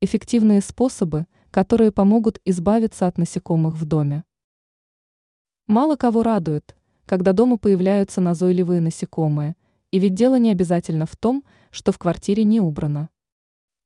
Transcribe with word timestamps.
эффективные 0.00 0.60
способы, 0.60 1.26
которые 1.50 1.92
помогут 1.92 2.40
избавиться 2.44 3.06
от 3.06 3.18
насекомых 3.18 3.74
в 3.74 3.84
доме. 3.84 4.24
Мало 5.66 5.96
кого 5.96 6.22
радует, 6.22 6.76
когда 7.04 7.32
дома 7.32 7.58
появляются 7.58 8.20
назойливые 8.20 8.80
насекомые, 8.80 9.56
и 9.90 9.98
ведь 9.98 10.14
дело 10.14 10.38
не 10.38 10.50
обязательно 10.50 11.06
в 11.06 11.16
том, 11.16 11.44
что 11.70 11.92
в 11.92 11.98
квартире 11.98 12.44
не 12.44 12.60
убрано. 12.60 13.08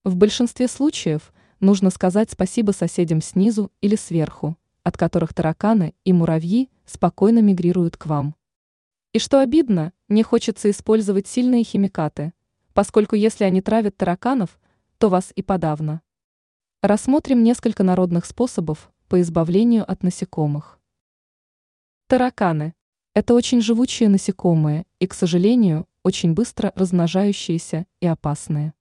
В 0.04 0.16
большинстве 0.16 0.68
случаев 0.68 1.32
нужно 1.60 1.90
сказать 1.90 2.30
спасибо 2.30 2.72
соседям 2.72 3.22
снизу 3.22 3.70
или 3.80 3.96
сверху, 3.96 4.56
от 4.82 4.96
которых 4.96 5.32
тараканы 5.32 5.94
и 6.04 6.12
муравьи 6.12 6.70
спокойно 6.84 7.38
мигрируют 7.38 7.96
к 7.96 8.06
вам. 8.06 8.34
И 9.12 9.18
что 9.18 9.40
обидно, 9.40 9.92
не 10.08 10.22
хочется 10.22 10.70
использовать 10.70 11.26
сильные 11.26 11.64
химикаты, 11.64 12.32
поскольку 12.74 13.14
если 13.14 13.44
они 13.44 13.60
травят 13.60 13.96
тараканов, 13.96 14.58
то 15.03 15.09
вас 15.09 15.32
и 15.34 15.43
подавно. 15.43 16.00
Рассмотрим 16.80 17.43
несколько 17.43 17.82
народных 17.82 18.24
способов 18.24 18.93
по 19.09 19.20
избавлению 19.20 19.83
от 19.91 20.05
насекомых. 20.05 20.79
Тараканы– 22.06 22.77
это 23.15 23.34
очень 23.34 23.60
живучие 23.60 24.09
насекомые 24.09 24.87
и, 25.01 25.09
к 25.09 25.15
сожалению, 25.15 25.88
очень 26.05 26.34
быстро 26.34 26.73
размножающиеся 26.77 27.87
и 27.98 28.07
опасные. 28.07 28.74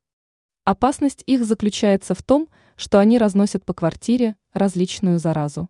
Опасность 0.64 1.24
их 1.26 1.44
заключается 1.44 2.14
в 2.14 2.22
том, 2.22 2.50
что 2.76 3.00
они 3.00 3.18
разносят 3.18 3.66
по 3.66 3.74
квартире 3.74 4.36
различную 4.54 5.18
заразу. 5.18 5.70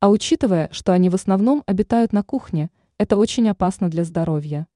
А 0.00 0.08
учитывая, 0.08 0.70
что 0.72 0.94
они 0.94 1.10
в 1.10 1.14
основном 1.14 1.62
обитают 1.66 2.14
на 2.14 2.22
кухне, 2.22 2.70
это 2.96 3.18
очень 3.18 3.50
опасно 3.50 3.90
для 3.90 4.04
здоровья. 4.04 4.66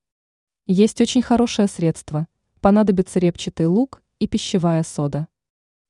Есть 0.67 1.01
очень 1.01 1.23
хорошее 1.23 1.67
средство. 1.67 2.29
Понадобится 2.61 3.19
репчатый 3.19 3.65
лук 3.65 4.03
и 4.19 4.27
пищевая 4.27 4.83
сода. 4.83 5.29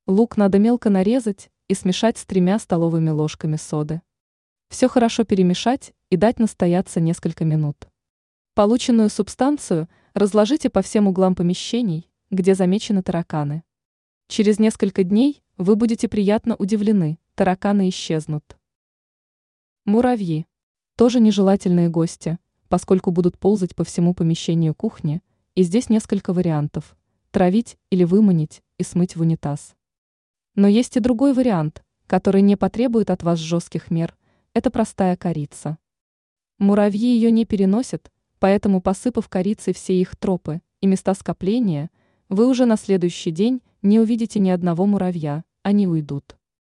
Лук 0.07 0.37
надо 0.37 0.59
мелко 0.59 0.89
нарезать 0.89 1.49
и 1.67 1.73
смешать 1.73 2.17
с 2.17 2.25
тремя 2.25 2.59
столовыми 2.59 3.09
ложками 3.09 3.55
соды. 3.55 4.01
Все 4.69 4.87
хорошо 4.87 5.23
перемешать 5.23 5.93
и 6.09 6.17
дать 6.17 6.39
настояться 6.39 6.99
несколько 6.99 7.45
минут. 7.45 7.87
Полученную 8.55 9.09
субстанцию 9.09 9.87
разложите 10.13 10.69
по 10.69 10.81
всем 10.81 11.07
углам 11.07 11.35
помещений, 11.35 12.09
где 12.29 12.55
замечены 12.55 13.01
тараканы. 13.01 13.63
Через 14.27 14.59
несколько 14.59 15.03
дней 15.03 15.43
вы 15.57 15.75
будете 15.75 16.07
приятно 16.07 16.55
удивлены, 16.55 17.19
тараканы 17.35 17.89
исчезнут. 17.89 18.57
Муравьи. 19.85 20.45
Тоже 20.95 21.19
нежелательные 21.19 21.89
гости, 21.89 22.37
поскольку 22.67 23.11
будут 23.11 23.39
ползать 23.39 23.75
по 23.75 23.83
всему 23.83 24.13
помещению 24.13 24.75
кухни, 24.75 25.21
и 25.55 25.63
здесь 25.63 25.89
несколько 25.89 26.33
вариантов– 26.33 26.95
травить 27.31 27.77
или 27.89 28.03
выманить 28.03 28.61
и 28.77 28.83
смыть 28.83 29.15
в 29.15 29.21
унитаз. 29.21 29.75
Но 30.55 30.67
есть 30.67 30.97
и 30.97 30.99
другой 30.99 31.33
вариант, 31.33 31.83
который 32.07 32.41
не 32.41 32.55
потребует 32.55 33.09
от 33.09 33.23
вас 33.23 33.39
жестких 33.39 33.91
мер– 33.91 34.15
это 34.53 34.71
простая 34.71 35.15
корица. 35.15 35.77
Муравьи 36.57 37.13
ее 37.13 37.31
не 37.31 37.45
переносят, 37.45 38.11
поэтому 38.39 38.81
посыпав 38.81 39.29
корицей 39.29 39.73
все 39.73 39.93
их 39.93 40.15
тропы 40.15 40.61
и 40.81 40.87
места 40.87 41.13
скопления, 41.13 41.91
вы 42.29 42.47
уже 42.47 42.65
на 42.65 42.75
следующий 42.75 43.31
день 43.31 43.61
не 43.81 43.99
увидите 43.99 44.39
ни 44.39 44.49
одного 44.49 44.85
муравья, 44.85 45.43
они 45.63 45.87
уйдут. 45.87 46.38